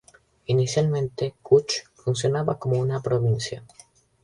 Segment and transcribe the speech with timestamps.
[0.47, 3.63] Inicialmente Kutch funcionaba como una provincia.